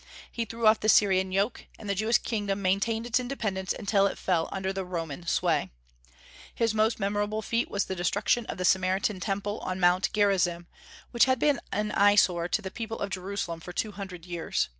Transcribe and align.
He 0.31 0.45
threw 0.45 0.65
off 0.65 0.79
the 0.79 0.89
Syrian 0.89 1.31
yoke, 1.31 1.67
and 1.77 1.87
the 1.87 1.93
Jewish 1.93 2.17
kingdom 2.17 2.59
maintained 2.59 3.05
its 3.05 3.19
independence 3.19 3.71
until 3.71 4.07
it 4.07 4.17
fell 4.17 4.49
under 4.51 4.73
the 4.73 4.83
Roman 4.83 5.27
sway. 5.27 5.69
His 6.55 6.73
most 6.73 6.99
memorable 6.99 7.43
feat 7.43 7.69
was 7.69 7.85
the 7.85 7.93
destruction 7.95 8.47
of 8.47 8.57
the 8.57 8.65
Samaritan 8.65 9.19
Temple 9.19 9.59
on 9.59 9.79
Mount 9.79 10.11
Gerizim, 10.11 10.65
which 11.11 11.25
had 11.25 11.37
been 11.37 11.59
an 11.71 11.91
eye 11.91 12.15
sore 12.15 12.47
to 12.47 12.63
the 12.63 12.71
people 12.71 12.97
of 12.99 13.11
Jerusalem 13.11 13.59
for 13.59 13.73
two 13.73 13.91
hundred 13.91 14.25
years. 14.25 14.69